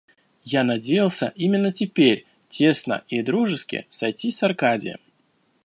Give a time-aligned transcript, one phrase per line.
[0.49, 4.97] Я надеялся именно теперь тесно и дружески сойтись с Аркадием.